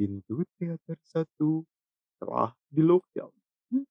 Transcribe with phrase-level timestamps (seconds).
[0.00, 1.60] Pintu teater satu
[2.16, 3.36] telah di-lockdown.
[3.68, 3.84] Mmm.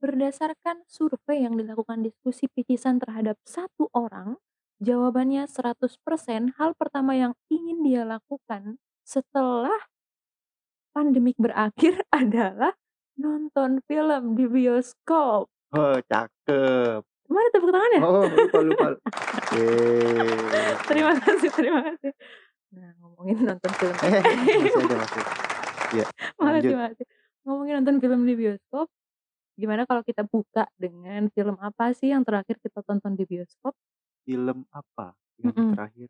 [0.00, 4.40] Berdasarkan survei yang dilakukan diskusi picisan terhadap satu orang,
[4.80, 9.92] jawabannya 100% hal pertama yang ingin dia lakukan setelah
[10.96, 12.72] pandemik berakhir adalah
[13.20, 15.52] nonton film di bioskop.
[15.74, 17.02] Oh, cakep.
[17.26, 18.00] Mana tepuk tangannya?
[18.00, 18.86] Oh, lupa lupa.
[19.54, 20.74] Yeay.
[20.86, 22.12] Terima kasih terima kasih.
[22.70, 24.22] Nah, ngomongin nonton film Eh,
[24.56, 25.22] masih ada masih.
[25.92, 26.06] Iya,
[26.38, 27.06] Makasih makasih.
[27.42, 28.86] Ngomongin nonton film di bioskop,
[29.54, 33.74] gimana kalau kita buka dengan film apa sih yang terakhir kita tonton di bioskop?
[34.22, 35.70] Film apa yang Mhm.
[35.70, 36.08] terakhir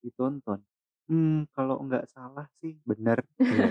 [0.00, 0.60] ditonton?
[1.06, 3.22] Mmm, kalau nggak salah sih bener,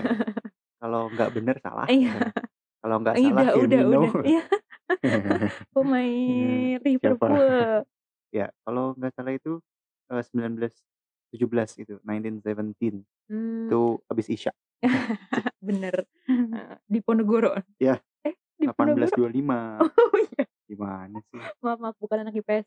[0.76, 1.84] Kalau nggak bener salah.
[1.86, 2.32] Iya.
[2.80, 4.00] Kalau nggak salah Udah udah Firmino.
[4.00, 4.42] udah, iya.
[5.74, 7.26] Pemain Iya, siapa?
[7.34, 7.86] Liverpool.
[8.34, 9.62] Ya, kalau nggak salah itu,
[10.10, 12.94] eee, 1917 itu, 1917.
[13.30, 13.70] Mmm.
[13.70, 14.52] Itu habis Isya.
[15.60, 16.06] Bener,
[16.52, 17.50] heeh, Diponegoro?
[17.80, 19.18] Ya, Eh, Diponegoro?
[19.20, 19.58] 1825.
[19.80, 20.44] Oh, iya.
[20.68, 21.50] Gimana sih?
[21.64, 22.66] Maaf maaf, bukan anak IPS.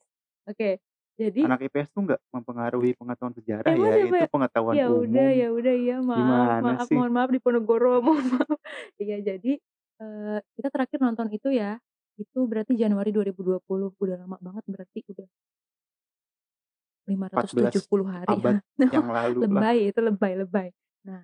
[0.50, 0.82] Oke,
[1.20, 4.28] jadi Anak IPS tuh nggak mempengaruhi pengetahuan sejarah Emang ya, itu ya?
[4.28, 5.34] pengetahuan Ya udah umum.
[5.34, 6.94] ya udah, iya maaf Gimana maaf, sih?
[6.94, 8.58] mohon maaf Diponegoro, mohon maaf.
[9.02, 9.58] Iya, jadi,
[10.02, 11.82] eee, kita terakhir nonton itu ya,
[12.20, 13.64] itu berarti Januari 2020,
[13.96, 15.28] udah lama banget berarti udah
[17.08, 17.58] 14
[17.90, 18.62] 570 hari abad ya.
[19.00, 19.48] yang lalu lah.
[19.50, 20.68] Lebay itu, lebay lebay.
[21.08, 21.24] Nah,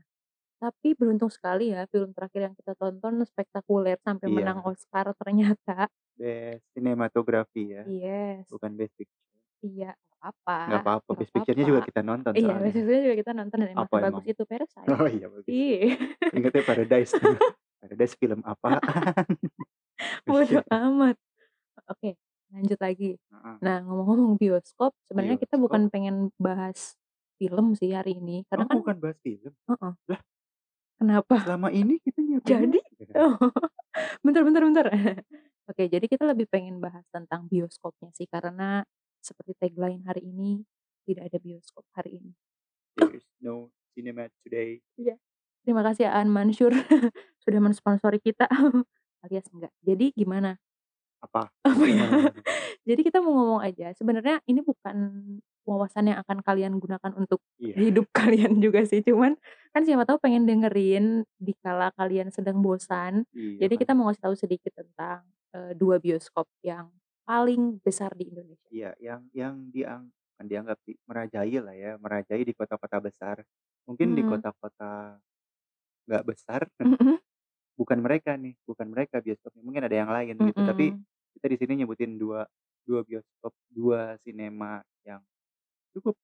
[0.58, 4.68] tapi beruntung sekali ya film terakhir yang kita tonton spektakuler sampai menang Iya.
[4.68, 5.86] Oscar ternyata.
[6.16, 8.48] Best Cinematography ya, Yes.
[8.48, 9.20] bukan Best Picture.
[9.62, 12.64] Iya, apa-apa apa-apa, nggak Best Picture-nya juga kita nonton Iya, soalnya.
[12.64, 14.34] Best Picture juga kita nonton dan emang Apa sebagus emang?
[14.34, 14.88] itu, Parasite.
[14.90, 15.52] Oh iya bagus.
[15.52, 15.80] Iya.
[16.34, 17.12] Ingetnya Paradise.
[17.84, 18.82] Paradise film apaan?
[20.28, 21.16] Bodo amat.
[21.92, 22.18] Oke,
[22.50, 23.10] lanjut lagi.
[23.62, 26.98] Nah, ngomong-ngomong bioskop, sebenarnya kita bukan pengen bahas
[27.36, 29.54] film sih hari ini, karena Oh, kan bukan bahas film?
[29.70, 29.94] Heeh.
[30.10, 30.22] Lah?
[30.96, 31.36] Kenapa?
[31.44, 32.80] Selama ini kita Jadi?
[33.20, 33.36] Oh,
[34.24, 34.88] bentar bentar bentar.
[35.66, 38.86] Oke, jadi kita lebih pengen bahas tentang bioskopnya sih, karena
[39.20, 40.62] seperti tagline hari ini,
[41.06, 42.32] tidak ada bioskop hari ini.
[42.96, 44.80] There is no cinema today.
[44.96, 45.20] Iya.
[45.66, 46.70] Terima kasih Aan Mansur
[47.42, 48.46] sudah mensponsori kita,
[49.26, 49.74] alias enggak.
[49.84, 50.58] Jadi gimana?
[51.22, 51.52] Apa?
[51.66, 52.08] Apa ya?
[52.88, 54.98] Jadi kita mau ngomong aja, sebenarnya ini bukan
[55.66, 57.78] wawasan yang akan kalian gunakan untuk Iya.
[57.78, 59.36] hidup kalian juga sih, cuman
[59.74, 63.26] kan siapa tahu pengen dengerin dikala kalian sedang bosan.
[63.34, 63.86] Iya Jadi kan.
[63.86, 65.26] kita mau ngasih tahu sedikit tentang,
[65.56, 66.92] eee, 2 bioskop yang
[67.28, 68.70] paling besar di Indonesia.
[68.74, 70.04] Iya, yang yang diang
[70.36, 73.38] bukan dianggap sih, merajai lah ya, merajai di kota-kota besar.
[73.88, 74.26] Mungkin di Mhm.
[74.26, 75.22] kota-kota
[76.08, 76.62] nggak besar.
[77.76, 80.58] Bukan mereka nih, bukan mereka bioskopnya, mungkin ada yang lain gitu.
[80.58, 80.96] Tapi
[81.34, 82.44] kita di sini nyebutin 2
[82.86, 85.20] 2 bioskop, 2 sinema yang
[85.92, 86.16] cukup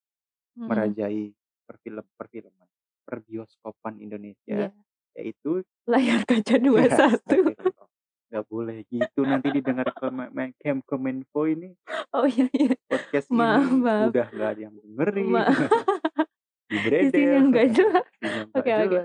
[0.52, 0.68] Mhm.
[0.68, 1.24] merajai
[1.64, 2.68] perfilem perfilman,
[3.04, 4.70] perbioskopan Indonesia, Iya.
[5.16, 6.92] yaitu Layar Kaca 21.
[6.92, 7.88] Astagfirullah,
[8.28, 11.72] nggak boleh gitu, nanti didengar Keme men Kemkominfo ini,
[12.12, 12.76] Oh, iya iya.
[12.86, 14.08] podcast Maaf ini maaf.
[14.12, 15.26] udah nggak ada yang dengerin.
[15.30, 15.56] Maaf.
[16.70, 17.10] Dibredel.
[17.12, 18.06] Isinya nggak jelas.
[18.54, 19.00] Oke oke.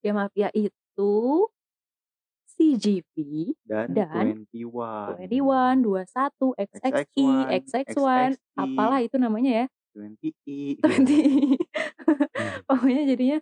[0.00, 1.12] Ya maaf ya, itu
[2.62, 3.16] CGV
[3.62, 5.26] Dan dan 21.
[5.26, 7.26] 21, 21, XXI,
[7.58, 8.30] XX1, XX1, XXI.
[8.54, 9.66] apalah itu namanya ya.
[9.92, 10.78] 20i.
[10.78, 10.78] 20.
[10.78, 11.56] Hmm.
[12.70, 13.38] Pokoknya jadinya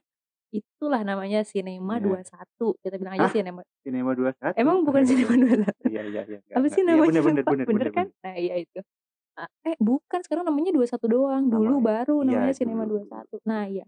[0.50, 2.26] itulah namanya Cinema Iya.
[2.26, 2.82] 21.
[2.82, 3.32] Kita bilang aja Hah?
[3.32, 4.58] Cinema Cinema 21?
[4.58, 5.68] Emang bukan Cinema 21?
[5.86, 6.38] Iya iya iya.
[6.50, 8.06] Apa sih Iya namanya bener bener bener bener bener kan?
[8.10, 8.24] bener.
[8.24, 8.80] Nah iya itu.
[9.38, 13.06] A eh bukan, sekarang namanya 21 doang, dulu baru Iya namanya Cinema dulu.
[13.06, 13.46] 21.
[13.46, 13.86] Nah iya.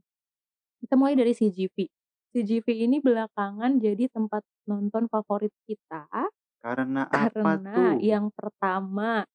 [0.78, 1.76] Kita mulai dari CGV.
[2.32, 6.08] CGV ini belakangan jadi tempat nonton favorit kita
[6.64, 8.00] Karena apa karena tuh?
[8.00, 9.26] yang pertama,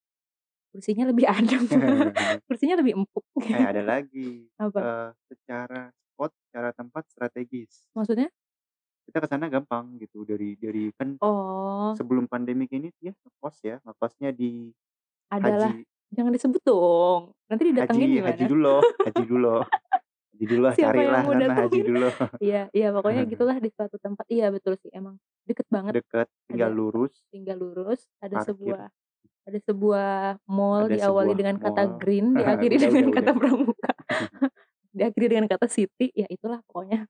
[0.74, 1.64] kursinya lebih adem,
[2.50, 3.26] kursinya lebih empuk.
[3.38, 4.80] Eh ada lagi, Apa?
[4.82, 7.70] eee, secara spot, secara tempat strategis.
[7.96, 8.30] Maksudnya?
[9.08, 11.94] Kita ke sana gampang gitu dari dari kan Oh.
[11.98, 14.72] sebelum pandemik ini dia ngekos ya, ngekosnya di
[15.32, 15.84] Adalah Haji
[16.16, 18.32] jangan disebut dong, nanti didatengin Haji gimana?
[18.32, 19.62] Haji Duloh Haji Duloh.
[20.38, 21.80] Haji Duloh Siapa carilah yang sana Haji?
[21.82, 22.14] Duloh.
[22.46, 25.18] Iya iya pokoknya gitulah di suatu tempat iya betul sih emang
[25.50, 25.98] deket banget.
[25.98, 27.14] Deket, tinggal Ada lurus.
[27.34, 28.54] tinggal lurus, ada Parkir.
[28.54, 28.84] sebuah
[29.48, 30.12] ada sebuah
[30.46, 31.98] mall Ada diawali sebuah dengan kata mall.
[31.98, 33.40] green, diakhiri Udah dengan udah kata udah.
[33.42, 33.92] pramuka.
[34.96, 37.08] diakhiri dengan kata city, ya itulah pokoknya.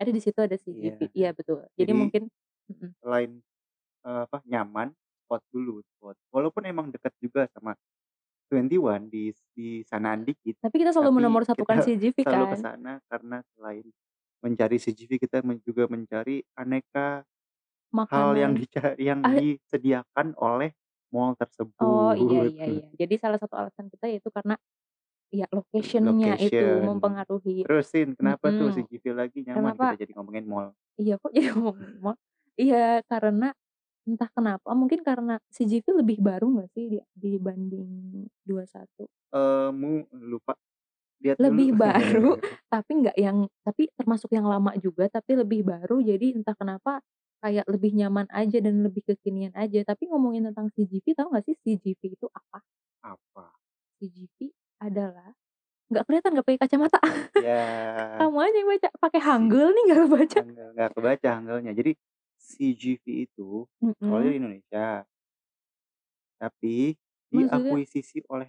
[0.00, 0.98] Ada di situ ada CGV.
[0.98, 1.12] Iya.
[1.12, 1.66] Iya betul.
[1.76, 2.22] Jadi Jadi mungkin
[2.72, 2.90] mhm.
[3.02, 3.30] selain,
[4.06, 4.88] eee, apa, nyaman,
[5.26, 6.16] spot dulu, spot.
[6.34, 7.74] Walaupun emang dekat juga sama
[8.50, 12.60] 21 di di sanaan dikit, Tapi kita selalu tapi menomorsatukan kita CGV selalu ke kan?
[12.60, 13.86] sana karena selain
[14.44, 17.24] mencari CGV kita juga mencari aneka
[18.12, 18.58] hal yang Makanan.
[18.58, 20.74] dica yang Ah disediakan oleh
[21.14, 21.34] mall
[21.80, 22.52] Oh, iya tersebut.
[22.52, 22.84] iya iya.
[23.00, 24.54] Jadi salah satu alasan kita yaitu karena,
[25.34, 26.88] ya location-nya itu Location.
[26.88, 27.66] mempengaruhi.
[27.66, 28.74] Terusin, kenapa tuh Mhm.
[28.74, 30.72] CGV lagi nyaman kita Kenapa jadi ngomongin mall?
[31.00, 32.16] iya kok jadi ngomongin mall?
[32.60, 33.46] Iya, karena
[34.08, 37.90] entah kenapa, mungkin karena CGV lebih baru nggak sih di dibanding
[38.50, 39.04] 21?
[39.34, 39.90] Eee, mu
[40.30, 40.52] lupa,
[41.22, 41.64] lihat dulu.
[41.64, 42.36] Lebih baru,
[42.68, 47.00] tapi nggak yang tapi termasuk yang lama juga, tapi lebih baru, jadi entah kenapa
[47.40, 49.80] kayak lebih nyaman aja dan lebih kekinian aja.
[49.88, 52.60] Tapi ngomongin tentang CGV, tahu nggak sih CGV itu apa?
[53.02, 53.52] Apa?
[53.98, 54.38] CGV
[54.80, 55.34] adalah
[55.92, 57.00] nggak kelihatan nggak pakai kacamata.
[57.34, 57.56] Ya.
[58.18, 60.40] Kamu aja yang baca, pakai Si Hangul nih nggak kebaca.
[60.74, 61.72] Nggak kebaca Hangulnya.
[61.78, 61.92] Jadi
[62.46, 63.42] CGV itu
[64.06, 64.34] awalnya Mhm.
[64.34, 64.86] di Indonesia.
[66.40, 66.96] Tapi
[67.30, 67.58] Maksudnya?
[67.58, 68.48] diakuisisi oleh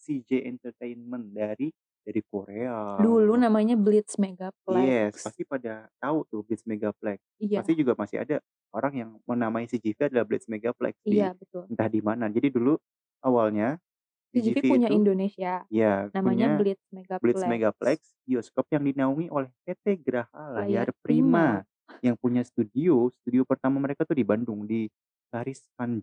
[0.00, 1.68] CJ Entertainment dari
[2.04, 3.00] dari Korea.
[3.00, 5.24] Dulu namanya Blitz Yes, Megaplex.
[5.24, 7.18] pasti pada tahu tuh Blitz Megaplex.
[7.40, 7.64] Iya.
[7.64, 8.36] Pasti juga masih ada
[8.76, 11.64] orang yang menamai CGV adalah Blitz Megaplex di Iya, betul.
[11.72, 12.28] entah di mana.
[12.28, 12.76] Jadi dulu
[13.24, 13.80] awalnya
[14.36, 16.84] CGV CGV punya itu Indonesia, ya namanya punya Blitz
[17.22, 17.48] Blitz Megaplex.
[17.48, 17.98] Megaplex,
[18.28, 21.64] bioskop yang dinaungi oleh PT Graha Layar Prima.
[21.64, 23.08] Prima, yang punya studio.
[23.22, 24.90] Studio pertama mereka tuh di Bandung, di
[25.32, 26.02] Karistan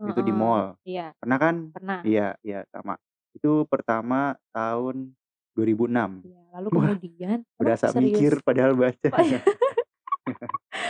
[0.00, 0.80] Itu di mall.
[0.82, 1.12] iya.
[1.20, 1.56] Pernah kan?
[1.76, 2.00] Pernah.
[2.02, 2.96] Iya iya, sama.
[3.36, 5.12] Itu pertama tahun
[5.52, 6.24] 2006.
[6.24, 8.16] Iya, lalu Wah, kemudian berasa serius?
[8.16, 9.10] mikir padahal baca.
[9.20, 9.40] Iya.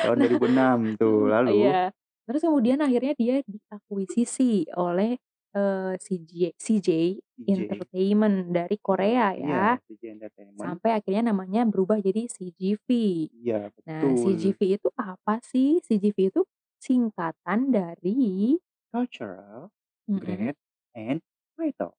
[0.04, 1.90] Tahun 2006 tuh, lalu iya.
[2.28, 5.18] Terus kemudian akhirnya dia diakuisisi oleh,
[5.50, 7.48] eee, CJ CJ CJ.
[7.50, 9.74] Entertainment dari Korea ya.
[9.74, 10.60] Iya, CJ Entertainment.
[10.62, 12.88] Sampai akhirnya namanya berubah jadi CGV.
[13.34, 14.14] Iya, Nah, betul.
[14.22, 15.82] CGV itu apa sih?
[15.82, 16.42] CGV itu
[16.78, 18.54] singkatan dari
[18.92, 19.70] Cultural,
[20.08, 20.20] mhm.
[20.20, 20.56] Great,
[20.94, 21.22] and
[21.56, 21.94] Vital.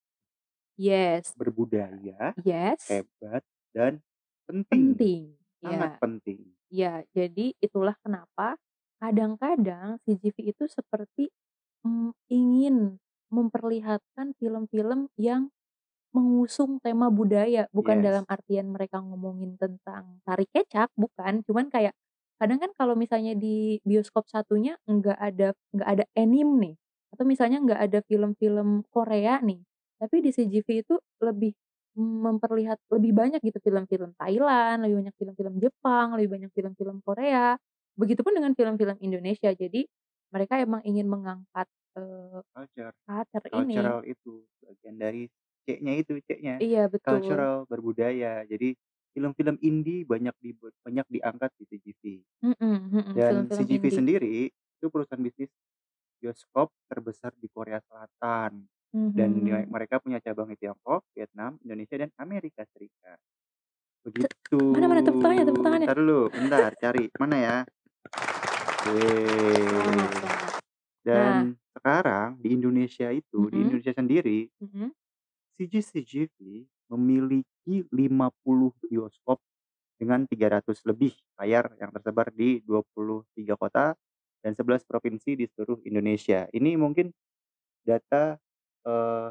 [0.77, 1.35] Yes.
[1.35, 2.91] Berbudaya, Yes.
[2.91, 3.43] hebat,
[3.75, 4.03] dan
[4.47, 4.99] penting.
[4.99, 6.01] Penting, Sangat iya.
[6.01, 6.55] penting.
[6.71, 8.57] Iya, jadi itulah kenapa
[9.01, 11.29] kadang-kadang CGV itu seperti,
[11.85, 12.99] mmm, ingin
[13.33, 15.49] memperlihatkan film-film yang
[16.15, 18.27] mengusung tema budaya, bukan dalam Yes.
[18.29, 21.43] artian mereka ngomongin tentang tari kecak, bukan.
[21.47, 21.95] Cuman kayak
[22.41, 26.75] kadang kan kalau misalnya di bioskop satunya nggak ada nggak ada anime nih,
[27.21, 29.61] atau misalnya nggak ada film-film Korea nih,
[30.01, 31.53] tapi di CGV itu lebih
[31.97, 37.55] memperlihat lebih banyak gitu film-film Thailand, lebih banyak film-film Jepang, lebih banyak film-film Korea.
[37.99, 39.51] Begitupun dengan film-film Indonesia.
[39.53, 39.85] Jadi
[40.31, 41.67] mereka emang ingin mengangkat,
[41.99, 42.95] eee, Culture.
[43.13, 43.81] culture ini.
[43.83, 45.23] Cultural itu bagian dari
[45.67, 46.63] C-nya itu, C-nya.
[46.63, 47.27] Iya, betul.
[47.27, 48.43] Cultural, berbudaya.
[48.47, 48.75] Jadi
[49.15, 52.03] film-film indie banyak dibu banyak diangkat di CGV.
[52.41, 54.03] Mhm mhm, Dan film-film CGV indie.
[54.03, 55.51] sendiri itu perusahaan bisnis
[56.21, 58.61] bioskop terbesar di Korea Selatan.
[59.11, 59.71] Dan ya Mhm.
[59.73, 63.17] mereka punya cabang di Tiongkok, Vietnam, Indonesia, dan Amerika Serikat.
[64.05, 64.61] Begitu.
[64.73, 65.87] mana mana tepuk tangannya tepuk tangannya?
[65.89, 67.57] Entar dulu, bentar cari, mana ya?
[68.87, 69.61] Yeay.
[69.65, 70.11] semangat.
[70.11, 70.61] Nah
[71.01, 71.35] Dan
[71.73, 73.63] sekarang di Indonesia itu, di Mhm.
[73.65, 74.87] Indonesia sendiri Mhm.
[75.57, 76.37] CJ CGV
[76.91, 79.39] memiliki 50 bioskop
[80.01, 83.93] dengan 300 lebih layar yang tersebar di 23 kota
[84.43, 86.49] dan 11 provinsi di seluruh Indonesia.
[86.51, 87.09] Ini mungkin
[87.85, 88.37] data,
[88.85, 89.27] eee,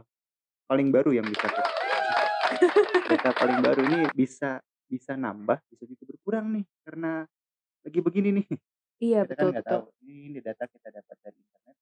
[0.71, 1.67] paling baru yang bisa kit
[3.11, 4.61] data paling baru ini bisa
[4.91, 7.23] bisa nambah, bisa juga berkurang nih, karena
[7.87, 8.49] lagi begini nih.
[9.05, 9.81] Iya, Kita kan betul nggak betul.
[9.81, 11.77] tahu, ini data kita dapat dari internet.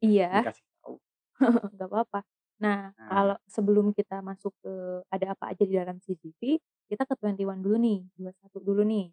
[0.00, 0.28] Iya.
[0.34, 0.96] Dikasih tahu.
[1.74, 2.20] Nggak apa-apa.
[2.58, 3.08] Nah, Nah.
[3.08, 4.74] kalau sebelum kita masuk ke
[5.14, 6.58] ada apa aja di dalam CGV,
[6.90, 9.06] kita ke 21 dulu nih, 21 dulu nih.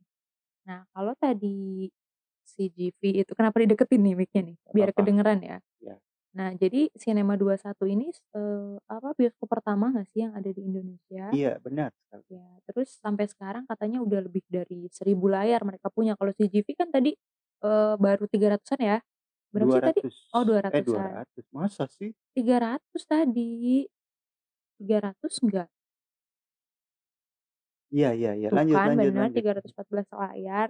[0.69, 1.89] Nah, kalau tadi
[2.45, 4.57] CGV itu kenapa dideketin nih mic-nya nih?
[4.75, 4.95] Biar apa-apa.
[4.95, 5.57] kedengeran ya.
[5.81, 6.01] Iya.
[6.35, 11.35] Nah, jadi Cinema 21 ini, eee, apa, bioskop pertama nggak sih yang ada di Indonesia?
[11.35, 11.91] Iya, benar.
[12.31, 16.17] Ya, terus sampai sekarang katanya udah lebih dari 1000 layar mereka punya.
[16.19, 17.13] Kalau CGV kan tadi,
[17.63, 18.97] eee, baru 300-an ya?
[19.53, 20.01] Berapa sih tadi?
[20.01, 20.15] 200.
[20.35, 20.43] Oh,
[20.75, 20.85] Eh, 200-an.
[20.87, 22.11] 200, masa sih?
[22.35, 23.85] 300 tadi.
[24.79, 25.69] 300 enggak?
[27.95, 29.45] Iya iya iya, Tuh lanjut kan lanjut bener, lanjut.
[29.45, 30.69] 314 layar.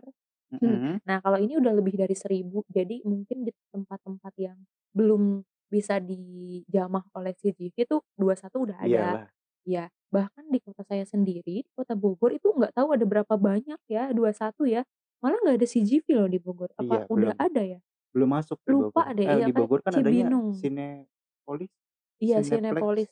[0.51, 1.01] Mhm.
[1.05, 4.57] Nah, kalau ini udah lebih dari 1000, jadi mungkin di tempat-tempat yang
[4.93, 9.09] belum bisa dijamah oleh CGV tuh 21 udah ada.
[9.13, 9.27] Iyalah.
[9.65, 13.79] Iya, bahkan di kota saya sendiri, di kota Bogor itu nggak tahu ada berapa banyak
[13.89, 14.81] ya, 21 ya.
[15.25, 16.69] Malah nggak ada CGV loh di Bogor.
[16.77, 17.37] Apa Iya, udah belum.
[17.37, 17.79] ada ya?
[18.13, 19.05] Belum masuk di Bogor.
[19.05, 20.47] Lupa deh, Eh, iya di kayak Bogor kan adanya Cibinong.
[20.53, 21.71] Cinepolis,
[22.19, 23.09] Iya, Cineplex, Cinepolis.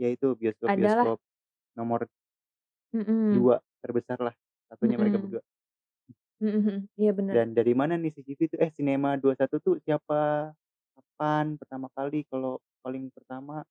[0.00, 0.34] ya itu
[0.66, 1.08] Adalah.
[1.08, 1.18] bioskop-bioskop
[1.78, 2.08] nomor
[2.92, 3.46] Mhm.
[3.46, 4.34] 2 terbesar lah,
[4.70, 5.22] satunya mereka Mhm.
[5.22, 5.42] berdua.
[6.40, 7.40] Mhm mhm, iya bener.
[7.42, 10.54] Dan dari mana nih CGV tuh eh, Cinema 21 tuh siapa?
[10.94, 13.66] Kapan pertama kali kalau paling pertama?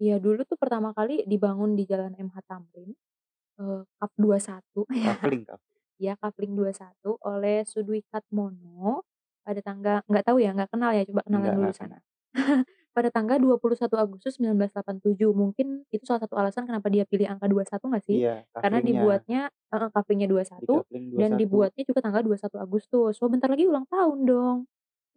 [0.00, 2.90] Iya, dulu tuh pertama kali dibangun di Jalan MH Tamrin,
[3.60, 5.14] eee, Kap 21 ya.
[5.14, 5.80] Kafling Kafling.
[6.02, 9.04] Iya, Kafling 21 oleh Sudwikatmono
[9.46, 11.96] pada tanggal nggak tahu ya, nggak kenal ya, coba kenalan Enggak dulu sana.
[11.96, 12.00] kenal.
[12.90, 17.86] Pada tanggal 21 Agustus 1987, mungkin itu salah satu alasan kenapa dia pilih angka 21
[17.86, 18.16] nggak sih?
[18.18, 21.40] Iya, Karena dibuatnya heeh, couplingnya Di 21 coupling dan 21.
[21.46, 23.14] dibuatnya juga tanggal 21 Agustus.
[23.22, 24.58] Wah, bentar lagi ulang tahun dong.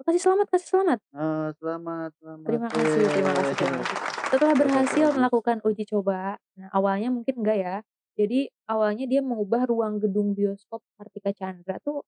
[0.03, 0.99] Kasih selamat kasih selamat.
[1.15, 3.97] Eee, selamat selamat, Terima kasih terima kasih terima kasih.
[4.33, 6.19] Setelah 21 berhasil melakukan uji coba,
[6.59, 7.75] nah awalnya mungkin enggak ya,
[8.13, 12.05] jadi awalnya dia mengubah ruang gedung bioskop Kartika Chandra tuh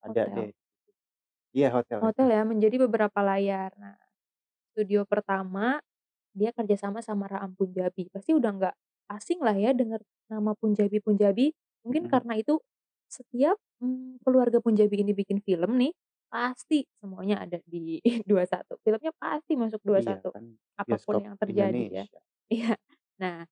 [0.00, 0.36] Ada hotel.
[0.38, 0.50] deh.
[1.52, 2.26] Iya, Hotel hotel.
[2.32, 3.76] ya, menjadi beberapa layar.
[3.76, 3.96] Nah,
[4.74, 5.80] studio pertama
[6.36, 8.08] dia kerjasama sama Raam Punjabi.
[8.12, 8.74] Pasti udah nggak
[9.12, 10.00] asing lah ya denger
[10.32, 11.52] nama Punjabi-Punjabi.
[11.86, 12.10] Mungkin Mhm.
[12.10, 12.60] karena itu
[13.10, 15.92] setiap, mmm, keluarga Punjabi ini bikin film nih,
[16.32, 18.76] pasti semuanya ada di 21.
[18.84, 20.44] Filmnya pasti masuk Iya 21, kan,
[20.80, 22.04] apa pun bioskop yang terjadi ya.
[22.04, 22.20] Indonesia.
[22.52, 22.76] Iya.
[23.20, 23.48] Nah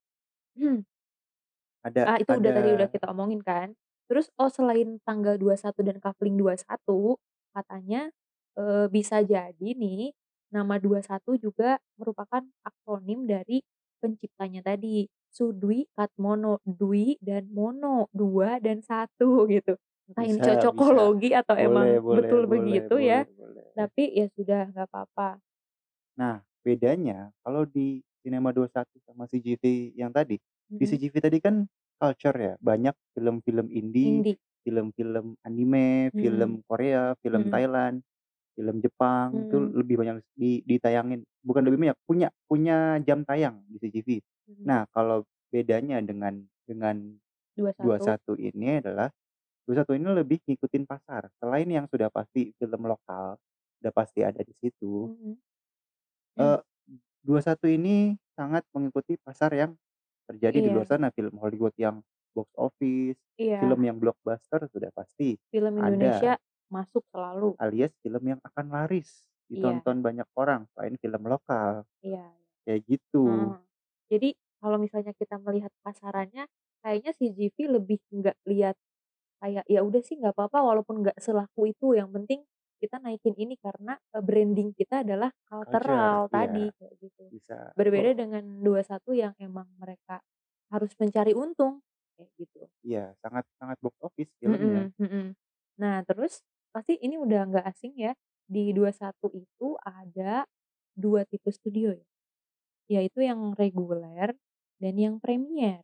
[1.83, 3.73] Ada ah, itu udah tadi udah kita omongin kan.
[4.09, 7.15] Terus, oh selain tanggal 21 dan coupling 21,
[7.55, 8.11] katanya,
[8.59, 10.11] eee, bisa jadi nih,
[10.53, 13.63] nama 21 juga merupakan akronim dari
[14.03, 19.77] penciptanya tadi, Sudwi Katmono, Dwi dan Mono, 2 dan 1 gitu.
[20.11, 21.03] Entah ini Bisa bisa.
[21.07, 23.67] cocokologi atau Boleh emang boleh betul boleh begitu boleh ya, boleh.
[23.77, 25.41] tapi ya sudah nggak apa-apa.
[26.19, 29.63] Nah, bedanya kalau di Cinema 21 sama CGV
[29.97, 30.37] yang tadi,
[30.77, 30.85] di Mhm.
[30.85, 31.65] CGV tadi kan
[31.97, 34.37] culture ya, banyak film-film indie, Indie.
[34.65, 36.21] film-film anime, Mhm.
[36.21, 37.49] film Korea, film Mhm.
[37.49, 38.03] Thailand,
[38.57, 39.73] film Jepang, itu Mhm.
[39.73, 41.23] lebih banyak di ditayangin.
[41.45, 44.09] Bukan lebih banyak, punya punya jam tayang di CGV.
[44.47, 44.71] Mhm.
[44.71, 47.17] Nah, kalau bedanya dengan dengan
[47.57, 48.13] 21.
[48.17, 49.09] 21 ini adalah,
[49.67, 51.29] 21 ini lebih ngikutin pasar.
[51.41, 53.37] Selain yang sudah pasti film lokal,
[53.83, 55.41] udah pasti ada di situ Mhm.
[56.39, 56.59] eee,
[57.23, 59.71] 21 ini sangat mengikuti pasar yang
[60.29, 60.89] terjadi di luar Iya.
[60.89, 62.01] sana, film Hollywood yang
[62.35, 63.19] box office,
[63.59, 63.83] film Iya.
[63.83, 66.39] yang blockbuster sudah pasti Film ada.
[66.71, 67.59] Masuk selalu.
[67.59, 69.83] Alias film yang akan laris, Iya.
[69.83, 71.83] ditonton banyak orang, selain film lokal.
[72.03, 72.33] Iya.
[72.65, 73.25] Kayak gitu.
[73.25, 73.61] Heeh.
[74.11, 74.29] Jadi
[74.61, 76.45] kalau misalnya kita melihat pasarannya,
[76.81, 78.75] kayaknya CGV lebih nggak lihat
[79.41, 82.43] kayak, ya udah sih nggak apa-apa walaupun nggak selaku itu, yang penting
[82.81, 85.31] kita naikin ini karena, eee, branding kita adalah
[85.63, 86.73] Culture, cultural tadi, iya.
[86.77, 87.31] kayak gitu.
[87.31, 87.73] Bisa.
[87.77, 90.21] Berbeda Oh dengan 21 yang emang mereka
[90.73, 91.81] harus mencari untung,
[92.17, 92.69] kayak gitu.
[92.87, 94.81] Iya, sangat sangat box office filmnya.
[94.81, 95.25] Mhm mhm.
[95.77, 96.41] Nah, terus
[96.73, 98.11] pasti ini udah nggak asing ya,
[98.47, 100.43] di 21 itu ada
[100.97, 102.07] 2 tipe studio ya,
[102.99, 104.35] yaitu yang reguler
[104.81, 105.81] dan yang premier.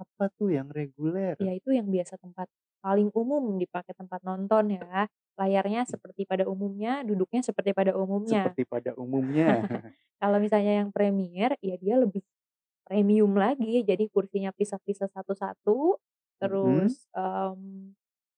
[0.00, 1.36] Apa tuh yang reguler?
[1.40, 2.48] Yaitu yang biasa tempat
[2.80, 5.04] paling umum dipakai tempat nonton ya,
[5.36, 8.48] layarnya seperti pada umumnya, duduknya seperti pada umumnya.
[8.48, 9.48] Seperti pada umumnya.
[10.22, 12.24] Kalau misalnya yang premier, ya dia lebih
[12.88, 15.96] premium lagi, jadi kursinya pisah-pisah satu-satu,
[16.40, 16.40] Mhm.
[16.40, 17.92] terus, mmm,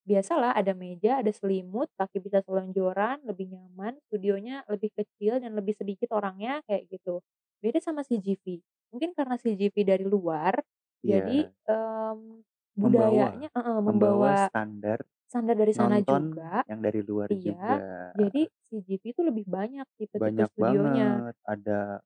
[0.06, 5.75] biasalah ada meja, ada selimut, kaki bisa selonjoran, lebih nyaman, studionya lebih kecil dan lebih
[5.78, 7.23] sedikit orangnya, kayak gitu.
[7.62, 8.59] Beda sama CGV,
[8.94, 10.59] mungkin karena CGV dari luar,
[11.06, 11.54] jadi, Iya.
[11.68, 12.42] mmm,
[12.85, 14.99] Membawa budayanya heeh, membawa membawa standar
[15.30, 17.82] standar dari sana nonton juga yang dari luar iya, juga.
[18.18, 20.62] jadi CGV itu lebih banyak tipe-tipe Banyak studionya.
[20.62, 22.00] banget, ada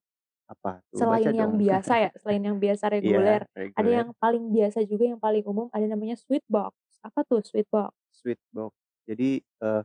[0.53, 1.01] apa tuh?
[1.01, 1.61] Selain yang dong.
[1.61, 3.45] biasa ya, selain yang biasa Iya, reguler,
[3.77, 4.05] ada reguler.
[4.05, 6.73] yang paling biasa juga yang paling umum, ada namanya sweet box.
[7.07, 7.93] Apa tuh sweet box?
[8.15, 8.73] Sweet box.
[9.07, 9.83] Jadi, eee,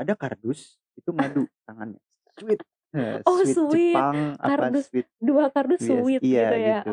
[0.00, 2.00] ada kardus, itu madu tangannya,
[2.38, 2.62] sweet,
[2.96, 6.72] eee, Oh sweet sweet, Jepang, apa kardus, sweet 2 kardus yes, sweet iya gitu ya,
[6.72, 6.88] gitu.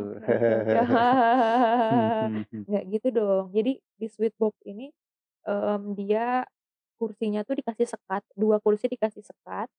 [2.67, 3.45] Nggak gitu dong.
[3.55, 4.91] Jadi di sweet box ini,
[5.47, 6.43] mmm, dia
[6.99, 9.69] kursinya tuh dikasih sekat, 2 kursi dikasih sekat,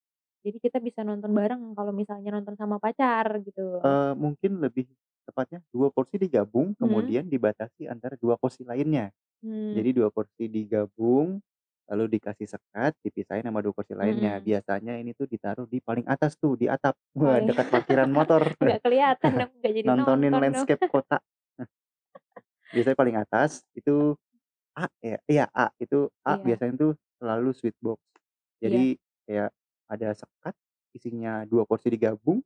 [0.47, 3.62] jadi kita bisa nonton bareng kalau misalnya nonton sama pacar, gitu.
[3.83, 4.90] Eee, mungkin lebih
[5.23, 7.14] tepatnya 2 kursi digabung, Mhm.
[7.14, 9.14] kemudian dibatasi antara 2 kursi lainnya.
[9.42, 9.88] Mmm.
[9.88, 11.45] Jadi 2 kursi digabung,
[11.92, 14.40] lalu dikasih sekat, dipisahin sama 2 kursi lainnya.
[14.40, 14.45] Mhm.
[14.45, 18.42] Biasanya ini tuh ditaruh di paling atas tuh, di atap, wah Paling dekat parkiran motor.
[18.62, 20.68] nggak kelihatan dong, nggak jadi Nontonin nonton dong.
[20.68, 21.21] landscape kota.
[22.75, 24.12] Biasanya paling atas, itu
[24.76, 25.18] A ya?
[25.28, 26.42] Iya A, itu A Iya.
[26.42, 28.00] biasanya tuh selalu sweet box.
[28.64, 28.88] Iya.
[28.88, 29.50] Jadi kayak
[29.90, 30.54] ada sekat,
[30.97, 32.42] isinya 2 kursi digabung,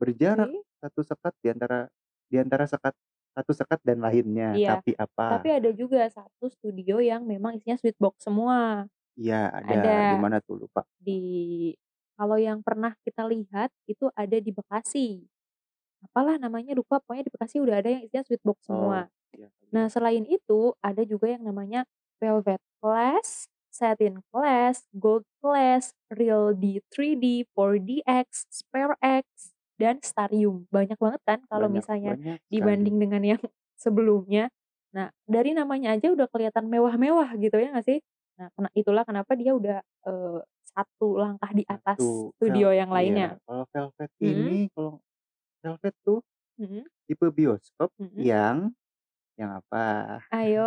[0.00, 1.88] berjarak Tapi 1 sekat di antara
[2.30, 2.94] di antara sekat
[3.38, 5.38] 1 sekat dan lainnya, Iya, tapi apa?
[5.38, 8.90] tapi ada juga 1 studio yang memang isinya sweet box semua.
[9.18, 9.72] Iya ada,
[10.10, 10.18] di Ada.
[10.18, 10.56] mana tuh?
[10.66, 10.82] Lupa.
[10.98, 11.20] Di
[12.18, 15.22] kalau yang pernah kita lihat, itu ada di Bekasi.
[16.02, 19.08] Apalah namanya lupa, pokoknya di Bekasi udah ada yang isinya sweet box Oh, semua.
[19.36, 19.90] iya kali Nah, ya.
[19.92, 21.84] selain itu, ada juga yang namanya
[22.22, 30.66] velvet glass, satin glass, gold glass, real D 3D, 4DX, spare X, dan starium.
[30.74, 32.84] Banyak banget kan kalau Banyak misalnya banyak sekali.
[32.86, 33.42] dibanding dengan yang
[33.84, 34.50] sebelumnya.
[34.94, 37.98] Nah, dari namanya aja udah kelihatan mewah-mewah gitu, ya nggak sih?
[38.40, 43.38] Nah, itulah kenapa dia udah, eee, satu langkah di atas Satu, studio yang iya, lainnya.
[43.46, 44.58] kalau Velvet Mhm.
[44.58, 45.00] ini kalau
[45.62, 46.20] Velvet tuh
[46.58, 46.88] Mhm.
[47.08, 48.28] tipe bioskop Mhm.
[48.30, 48.72] yang
[49.40, 50.20] yang apa?
[50.36, 50.62] Ayo,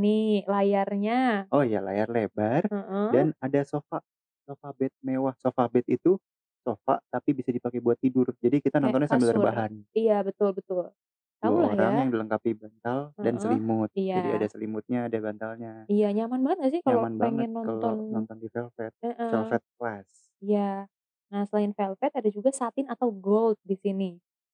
[0.00, 1.12] nih layarnya.
[1.52, 3.12] Oh ya, layar lebar Heeh.
[3.12, 4.04] dan ada sofa,
[4.44, 5.32] sofa bed mewah.
[5.40, 6.20] Sofa bed itu
[6.68, 8.28] sofa tapi bisa dipakai buat tidur.
[8.44, 9.36] Jadi kita Kayak nontonnya sambil kasur.
[9.40, 9.72] rebahan.
[9.96, 10.84] Iya, betul betul.
[11.42, 12.00] 2 Tahulah orang ya.
[12.02, 13.90] yang dilengkapi bantal dan Heeh, selimut.
[14.14, 14.52] Jadi ada iya.
[14.54, 15.72] selimutnya, ada bantalnya.
[15.88, 19.30] Iya, nyaman banget nggak sih kalau Nyaman banget pengen kalau nonton nonton di Velvet, heeh.
[19.30, 20.08] Velvet Plus.
[20.42, 20.70] Iya.
[21.28, 24.10] Nah, selain velvet ada juga satin atau gold di sini.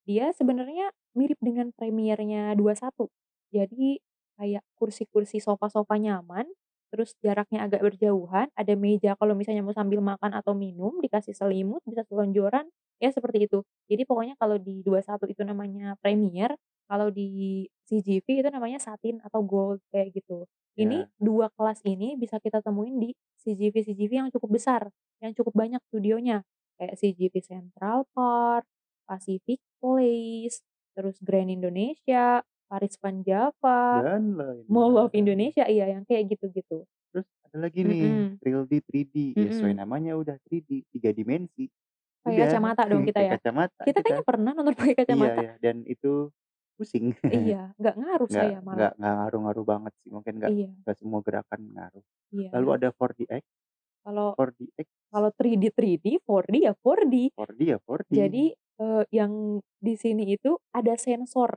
[0.09, 3.09] Dia sebenarnya mirip dengan Premiere-nya 21.
[3.55, 4.03] Jadi
[4.37, 6.51] kayak kursi-kursi sofa-sofa nyaman,
[6.95, 11.83] terus jaraknya agak berjauhan, ada meja kalau misalnya mau sambil makan atau minum, dikasih selimut,
[11.83, 12.71] bisa selonjoran,
[13.03, 13.67] ya seperti itu.
[13.91, 16.55] Jadi pokoknya kalau di 21 itu namanya Premiere,
[16.87, 20.47] kalau di CGV itu namanya satin atau gold kayak gitu.
[20.79, 21.11] Ini Ya.
[21.19, 23.11] 2 kelas ini bisa kita temuin di
[23.43, 24.83] CGV-CGV yang cukup besar,
[25.19, 26.47] yang cukup banyak studionya.
[26.79, 28.67] Kayak CGV Central Park,
[29.07, 30.63] Pacific Place,
[30.95, 32.43] terus Grand Indonesia,
[32.75, 34.67] Paris Van Java, Dan lain-lain.
[34.67, 36.83] Mall of Indonesia, iya yang kayak gitu-gitu.
[37.15, 38.43] Terus ada lagi nih, Mhm.
[38.43, 41.71] Real D 3D, ya sesuai namanya udah 3D, 3 dimensi.
[42.19, 43.33] Pakai Udah, kacamata dong kita ya?
[43.39, 44.03] kacamata Kita kita.
[44.03, 45.39] kayaknya pernah nonton pakai Iya kacamata.
[45.39, 46.13] iya, dan itu
[46.75, 47.15] pusing.
[47.23, 48.75] Iya, nggak ngaruh Nggak saya malah.
[48.75, 50.71] nggak nggak ngaruh-ngaruh banget sih, mungkin nggak Iya.
[50.83, 52.05] nggak semua gerakan ngaruh.
[52.51, 52.75] Lalu Iya.
[52.75, 53.45] ada 4DX.
[54.05, 57.15] Kalau 4DX kalau 3D 3D, 4D ya 4D.
[57.39, 58.11] 4D ya 4D.
[58.11, 58.45] Jadi,
[58.81, 61.51] eee, yang di sini itu ada sensor.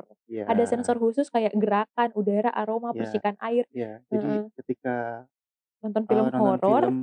[0.47, 2.97] Ada sensor khusus kayak gerakan, udara, aroma, Iya.
[2.97, 3.67] percikan air.
[3.75, 4.49] Iya, jadi Heeh.
[4.57, 4.89] ketika,
[5.83, 6.95] Nonton eee, film nonton horor film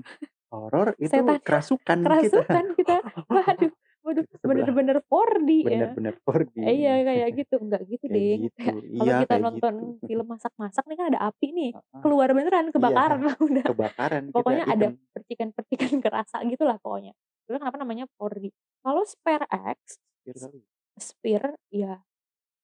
[0.52, 2.42] horor itu kerasukan kita.
[2.42, 3.02] kerasukan kita.
[3.32, 3.72] Waduh
[4.04, 4.72] waduh, sebelah.
[4.74, 5.96] bener-bener 4D ya.
[5.98, 6.56] Bener-bener 4D.
[6.60, 7.54] Iya, kayak gitu.
[7.62, 8.42] Enggak gitu, Kayak Deng.
[8.44, 8.60] gitu.
[8.60, 10.06] Kayak kalau Iya, kita kayak nonton gitu.
[10.08, 12.04] film masak-masak nih kan ada api nih, Heeh.
[12.04, 13.66] keluar beneran, Iya, kebakaran lah udah.
[13.66, 14.94] kebakaran kita Pokoknya ada hitam.
[15.16, 17.12] percikan-percikan kerasa gitulah pokoknya.
[17.48, 18.50] Itu kenapa namanya 4D.
[18.84, 20.64] Kalau SpareX, Sphere kali.
[21.70, 22.04] Ya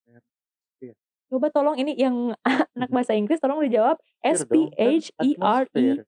[0.04, 0.22] Sphere
[0.78, 0.94] Sphere.
[1.30, 2.34] coba tolong ini yang
[2.76, 2.94] anak Mhm.
[2.94, 5.22] bahasa Inggris tolong dijawab Sphere dong, kan S-P-H-E-R-E.
[5.22, 6.06] atmosfer.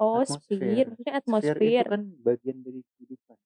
[0.00, 0.60] Oh, Atmosfer.
[0.60, 1.88] sphere, maksudnya Sphere itu atmosfer.
[1.90, 3.38] kan bagian dari kehidupan.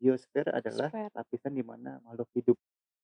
[0.00, 1.12] Biosfer adalah Sphere.
[1.16, 2.58] lapisan di mana makhluk hidup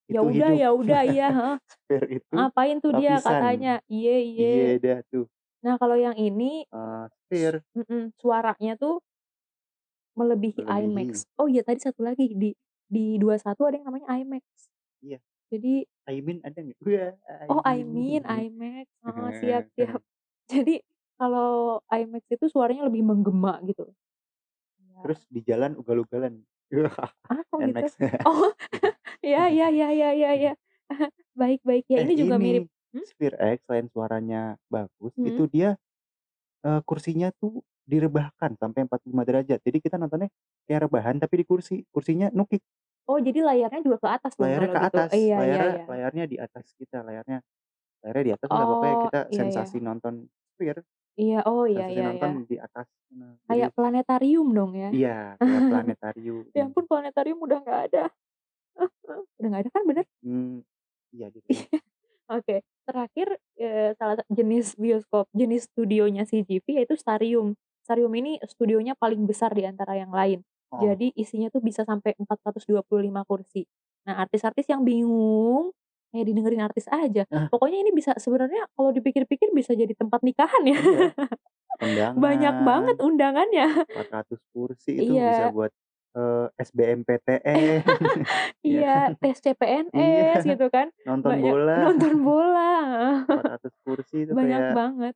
[0.08, 1.28] Ya udah ya udah, iya.
[1.72, 3.26] Sphere itu Ngapain tuh dia lapisan.
[3.26, 3.80] katanya?
[3.90, 4.54] Iye iye.
[4.54, 5.26] Iya dah tuh.
[5.64, 7.62] Nah, kalau yang ini Eee, sphere.
[7.76, 9.00] mhm, suaranya tuh
[10.18, 11.10] melebihi IMAX.
[11.10, 11.24] Melebihi.
[11.40, 12.50] Oh iya, tadi satu lagi di
[12.88, 14.44] di 21 ada yang namanya IMAX.
[15.04, 15.18] Iya.
[15.48, 16.78] Jadi Aimin ada nggak?
[16.84, 17.12] Wah,
[17.48, 18.24] Oh, I mean.
[18.24, 18.86] IMAX.
[19.04, 20.00] Heeh, siap siap.
[20.48, 20.80] Jadi
[21.20, 23.92] kalau IMAX itu suaranya lebih menggema gitu.
[24.82, 25.00] Iya.
[25.04, 26.34] Terus di jalan ugal-ugalan.
[27.28, 27.84] Ah, kok gitu?
[27.84, 27.88] NMAX.
[28.24, 28.52] Oh,
[29.28, 30.52] iya iya iya iya iya iya.
[31.36, 31.84] Baik baik.
[31.92, 33.08] Ya Eh, ini juga mirip ini hmm?
[33.08, 35.52] Sphere X selain suaranya bagus, itu Mhm.
[35.52, 35.76] dia,
[36.66, 39.60] eee, kursinya tuh direbahkan sampai 45 derajat.
[39.64, 40.28] Jadi kita nontonnya
[40.68, 42.62] kayak rebahan tapi di kursi, kursinya nukik.
[43.08, 44.98] Oh, jadi layarnya juga ke atas Layarnya ke gitu?
[45.02, 45.84] atas, Iya iya layarnya iya.
[45.90, 47.38] layarnya di atas kita, layarnya
[48.02, 49.64] layarnya di atas nggak apa-apa ya, Oh, kita iya iya.
[49.64, 50.14] sensasi nonton
[50.54, 50.82] Sphere.
[51.20, 52.28] Iya, oh iya Sensasi iya iya.
[52.28, 52.88] nonton di atas.
[53.48, 54.90] Jadi Kayak planetarium dong ya?
[54.94, 55.08] Iya,
[55.44, 56.44] kayak planetarium.
[56.56, 58.04] Ya ampun planetarium udah nggak ada.
[59.38, 60.06] Udah nggak ada kan bener?
[60.26, 60.62] Mmm,
[61.14, 61.52] iya gitu.
[62.30, 67.56] Oke, terakhir, eee, salah sa jenis bioskop jenis studionya CGV yaitu Starium.
[67.84, 70.44] Starium ini studionya paling besar di antara yang lain.
[70.72, 70.84] Oh.
[70.84, 73.64] Jadi isinya tuh bisa sampai 425 kursi.
[74.04, 75.72] Nah, artis-artis yang bingung,
[76.12, 77.24] kayak didengerin artis aja.
[77.32, 77.48] Ah.
[77.48, 80.76] Pokoknya ini bisa sebenarnya kalau dipikir-pikir bisa jadi tempat nikahan ya.
[80.76, 80.76] Iya.
[82.24, 83.08] Banyak banget Undangan.
[83.08, 83.66] undangannya.
[83.88, 85.54] 400 kursi itu bisa Iya.
[85.56, 85.72] buat,
[86.18, 87.56] eee, SBMPTN.
[88.60, 90.52] Iya, tes CPNS Iya.
[90.52, 90.86] gitu kan.
[91.08, 91.76] Nonton Banyak bola.
[91.88, 93.16] nonton bola, heeh.
[93.24, 95.14] 400 kursi itu Banyak kayak banget.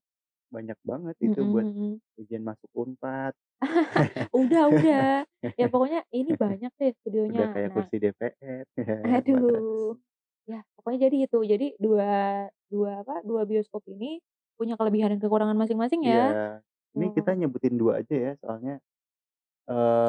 [0.56, 2.02] Banyak banget itu Mhm buat mhm.
[2.20, 3.34] ujian masuk Unpad.
[4.34, 5.24] Udah udah.
[5.60, 6.90] Ya pokoknya ini banyak deh
[7.30, 7.46] Udah studionya.
[7.52, 8.66] kayak Nah kursi DPR.
[9.04, 9.64] 400.
[9.84, 9.98] Aduh.
[10.46, 11.38] Ya pokoknya jadi itu.
[11.46, 14.22] Jadi dua dua apa, 2 bioskop ini
[14.58, 16.34] punya kelebihan dan kekurangan masing-masing ya.
[16.34, 16.62] Iya.
[16.98, 17.38] Ini kita Mhm.
[17.38, 18.72] nyebutin 2 aja ya soalnya,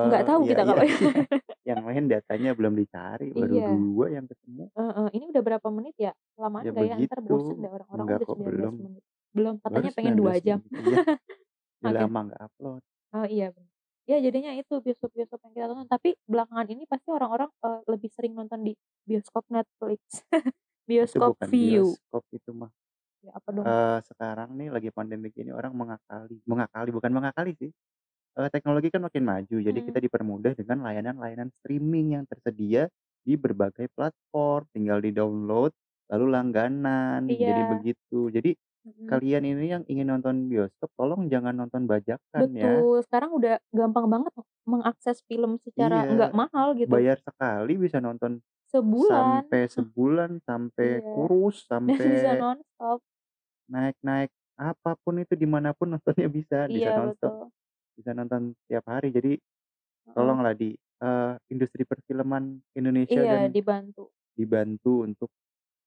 [0.04, 0.84] Nggak eee, tahu iya kita kalau iya.
[1.70, 3.66] Yang lain datanya belum dicari, baru Iya.
[3.66, 4.72] 2 yang ketemu.
[4.78, 6.12] Heeh, ini udah berapa menit ya?
[6.36, 6.98] Kelamaan Ya nggak ya?
[7.30, 7.64] Bosen begitu.
[7.64, 8.76] deh orang-orang udah 19 belum.
[8.84, 9.04] menit.
[9.36, 10.62] Belum, Baru katanya pengen 2 19 jam.
[11.86, 12.06] Udah Oke.
[12.06, 12.82] lama nggak upload.
[13.14, 13.70] Oh iya bener.
[14.10, 15.88] Ya jadinya itu bioskop-bioskop yang kita tonton.
[15.88, 18.74] Tapi belakangan ini pasti orang-orang, eee, lebih sering nonton di
[19.08, 20.02] bioskop Netflix.
[21.02, 21.98] Itu Bioskop bukan Viu.
[21.98, 22.70] bioskop itu mah.
[23.24, 23.68] Ya apa dong?
[23.68, 27.72] Eee, sekarang nih lagi pandemi gini orang mengakali mengakali, bukan mengakali sih,
[28.38, 29.86] eee, teknologi kan makin maju, jadi Mhm.
[29.86, 32.90] kita dipermudah dengan layanan-layanan streaming yang tersedia
[33.26, 35.72] di berbagai platform, tinggal di-download,
[36.12, 37.68] lalu langganan, jadi Iya.
[37.68, 38.30] begitu.
[38.34, 39.12] Jadi Mhm.
[39.12, 42.76] kalian ini yang ingin nonton bioskop tolong jangan nonton bajakan ya.
[42.82, 44.34] Betul, sekarang udah gampang banget
[44.66, 46.94] mengakses film secara Iya, nggak mahal gitu.
[46.94, 48.34] bayar sekali bisa nonton
[48.72, 49.44] Sebulan.
[49.48, 51.58] sampai sebulan, sampai Iya, kurus,
[51.96, 53.00] dan bisa sampai nonstop.
[53.72, 57.52] naik-naik apa pun itu, di mana pun nontonnya bisa, bisa Iya, nonstop, betul.
[57.98, 59.10] bisa nonton tiap hari.
[59.14, 59.40] Jadi
[60.16, 64.04] tolonglah di eee, industri perfilman Indonesia Iya, dan dibantu.
[64.38, 65.32] dibantu untuk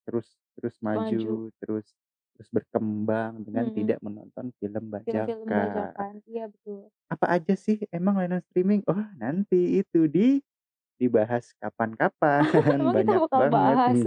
[0.07, 1.31] terus terus Maju.
[1.31, 1.87] maju, terus
[2.37, 3.73] terus berkembang dengan Mhm.
[3.73, 5.57] tidak menonton film bajakan.
[5.57, 6.91] bajakan, iya betul.
[7.11, 8.83] Apa aja sih emang layanan streaming?
[8.87, 10.43] Oh, nanti itu di
[11.01, 12.41] dibahas kapan-kapan,
[12.95, 13.97] banyak bakal banget, bahas?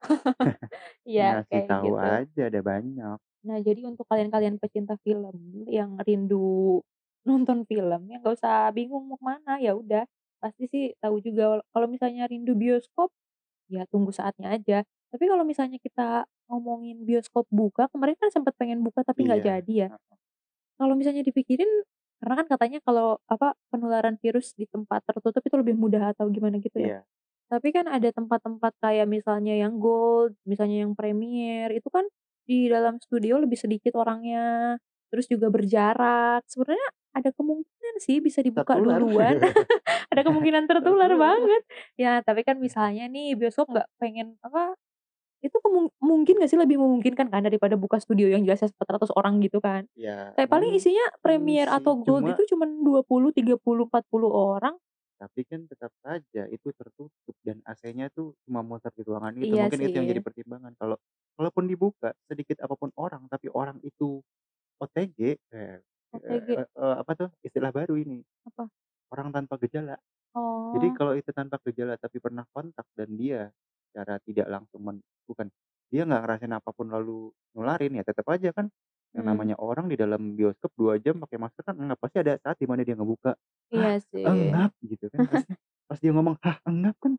[1.08, 2.06] Iya, Ngasih kayak tahu gitu.
[2.14, 3.18] aja, ada banyak.
[3.46, 6.82] Nah, jadi untuk kalian-kalian pecinta film yang rindu
[7.26, 10.02] nonton film, ya nggak usah bingung mau ke mana, ya udah
[10.42, 13.10] pasti sih tahu juga kalau misalnya rindu bioskop,
[13.70, 14.82] ya tunggu saatnya aja.
[15.16, 19.48] Tapi kalau misalnya kita ngomongin bioskop buka, kemarin kan sempet pengen buka tapi nggak Iya,
[19.64, 19.88] jadi ya.
[20.76, 21.68] Kalau misalnya dipikirin,
[22.20, 26.60] karena kan katanya kalau apa, penularan virus di tempat tertutup itu lebih mudah atau gimana
[26.60, 27.00] gitu ya.
[27.00, 27.00] Iya.
[27.48, 32.04] Tapi kan ada tempat-tempat kayak misalnya yang gold, misalnya yang premier, itu kan
[32.44, 34.76] di dalam studio lebih sedikit orangnya,
[35.08, 36.44] terus juga berjarak.
[36.44, 39.00] Sebenarnya ada kemungkinan sih bisa dibuka Tertular.
[39.00, 39.40] duluan,
[40.12, 41.40] ada kemungkinan tertular Tertular.
[41.40, 41.62] banget.
[41.96, 44.76] Ya, tapi kan misalnya nih bioskop nggak pengen apa,
[45.46, 45.56] itu
[46.02, 49.86] mungkin nggak sih lebih memungkinkan kan daripada buka studio yang jelasnya 400 orang gitu kan.
[49.96, 54.30] Ya, Kayak paling isinya mungkin premier sih, atau gold cuma itu cuman 20, 30, 40
[54.32, 54.76] orang.
[55.16, 59.56] Tapi kan tetap saja itu tertutup dan AC-nya tuh cuma muter di ruangan itu, Iya
[59.56, 60.26] mungkin itu yang jadi sih.
[60.26, 60.76] pertimbangan.
[60.76, 61.00] Kalau
[61.40, 64.20] kalaupun dibuka, sedikit apa pun orang, tapi orang itu
[64.80, 65.80] OTG, eh
[66.12, 66.56] OTG.
[66.56, 68.68] eee eee, apa tuh, istilah baru ini, Apa?
[69.14, 69.96] orang tanpa gejala.
[70.74, 70.96] Jadi Oh.
[70.96, 73.50] kalau itu tanpa gejala tapi pernah kontak dan dia
[73.92, 75.48] secara tidak langsung men bukan,
[75.92, 78.68] dia nggak ngerasain apa pun lalu nularin, ya tetep aja kan
[79.16, 79.30] yang Mmm.
[79.30, 82.66] namanya orang di dalam bioskop 2 jam pakai masker kan engap, pasti ada saat di
[82.68, 83.34] mana dia ngebuka,
[83.76, 84.30] "Hah, Iya sih.
[84.30, 85.48] engap?" Gitu kan pasti.
[85.90, 87.16] Pas dia ngomong, "Hah, engap?" Kan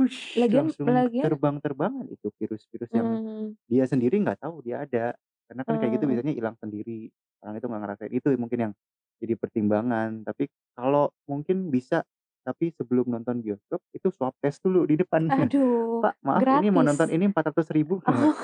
[0.00, 3.56] wush Lagian langsung lagian terbang-terbangan itu virus-virus yang Mmm.
[3.70, 5.14] dia sendiri nggak tahu dia ada.
[5.50, 6.16] Karena kan kayak gitu Eee.
[6.16, 7.10] biasanya ilang sendiri,
[7.44, 8.12] orang itu nggak ngerasain.
[8.14, 8.74] Itu mungkin yang
[9.22, 10.24] jadi pertimbangan.
[10.28, 10.48] Tapi
[10.78, 12.04] kalau mungkin bisa,
[12.46, 15.26] tapi sebelum nonton bioskop itu swab test dulu di depan.
[15.26, 17.16] Aduh, "Pak, maaf ini mau nonton gratis.
[17.18, 18.34] ini Rp400.000." Oh,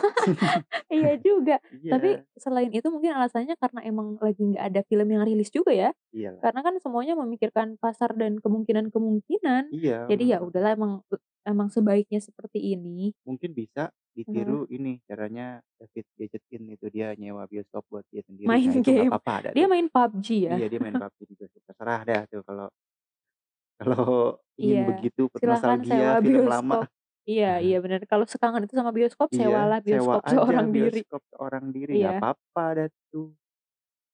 [0.91, 1.57] iya juga.
[1.63, 2.27] Tapi Iya.
[2.35, 5.91] selain itu mungkin alasannya karena emang lagi nggak ada film yang rilis juga ya.
[6.11, 6.35] Iya.
[6.39, 9.71] Karena kan semuanya memikirkan pasar dan kemungkinan-kemungkinan.
[9.71, 10.93] Iya, Jadi ya udahlah emang
[11.43, 13.11] emang sebaiknya seperti ini.
[13.23, 18.45] Mungkin bisa ditiru ini caranya David Gadgetin itu, dia nyewa bioskop buat dia sendiri.
[18.45, 19.09] Main Nah, game.
[19.09, 19.71] apa-apa ada Dia tuh.
[19.73, 20.55] main PUBG ya?
[20.55, 21.61] Iya, dia main PUBG bioskop.
[21.65, 22.69] Terserah dah tuh kalau
[23.83, 26.81] kalau ingin Iya, begitu nostalgia sewa film lama.
[26.81, 26.85] bioskop.
[27.31, 31.01] Iya iya bener, kalau sekangen itu sama bioskop, Iya, sewalah sewa bioskop aja seorang diri.
[31.07, 32.07] bioskop seorang diri, Iya.
[32.11, 33.33] apa-apa dah tuh.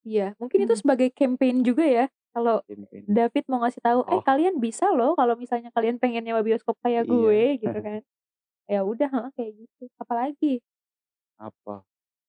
[0.06, 0.80] Iya, mungkin itu Hmm.
[0.80, 2.04] sebagai campaign juga ya,
[2.34, 2.62] kalau.
[3.08, 4.20] David mau ngasih tahu, "Eh, Oh.
[4.20, 7.08] kalian bisa loh kalau misalnya kalian pengen nyewa bioskop kayak Iya.
[7.08, 8.00] gue," gitu kan.
[8.70, 9.84] Ya udah kayak gitu.
[10.00, 10.62] Apalagi?
[11.38, 11.84] Apa?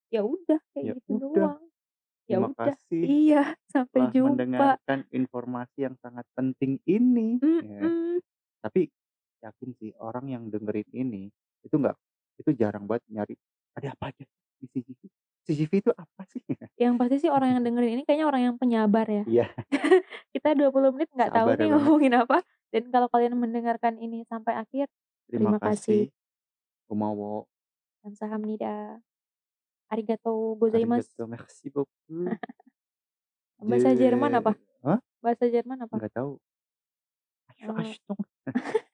[0.09, 1.21] Ya udah, Ya kayak gitu udah.
[1.21, 1.68] doang.
[2.29, 2.77] Ya Terima udah.
[2.77, 4.27] kasih Iya, sampai telah jumpa.
[4.37, 7.41] mendengarkan informasi yang sangat penting ini.
[7.65, 7.81] Ya.
[7.81, 8.21] Mhm.
[8.61, 8.81] Tapi
[9.41, 11.33] yakin sih orang yang dengerin ini,
[11.65, 11.97] itu nggak
[12.37, 13.35] itu jarang banget nyari,
[13.73, 14.23] "Ada apa aja
[14.61, 15.01] di CGV?
[15.47, 16.43] CGV itu apa sih?"
[16.77, 19.23] Yang pasti sih orang yang dengerin ini kayaknya orang yang penyabar ya.
[19.25, 19.45] Iya.
[20.35, 22.37] Kita 20 menit nggak tahu nih ngomongin apa,
[22.69, 24.85] dan kalau kalian mendengarkan ini sampai akhir,
[25.25, 26.07] Terima terima kasih.
[26.07, 26.13] kasih.
[26.89, 27.45] Gomawo.
[28.03, 29.08] 감
[29.89, 31.09] Arigato gozaimasu.
[31.09, 31.89] Arigato, merci beaucoup.
[33.59, 34.51] Bahasa Jerman apa?
[34.85, 34.99] Hah?
[35.19, 35.95] Bahasa Jerman apa?
[35.99, 36.39] Enggak tahu.
[37.59, 38.15] Ashtung.
[38.15, 38.23] Oh.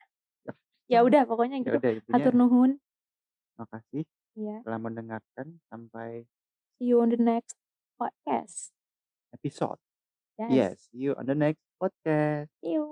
[0.86, 1.78] Ya, ya udah pokoknya ya gitu.
[1.82, 2.78] Hatur Atur nuhun.
[3.58, 4.06] Makasih.
[4.38, 4.62] Iya.
[4.62, 6.30] Telah mendengarkan sampai
[6.78, 7.58] see you on the next
[7.98, 8.70] podcast
[9.34, 9.82] episode.
[10.38, 10.50] Yes.
[10.54, 12.54] yes, see you on the next podcast.
[12.62, 12.86] See you.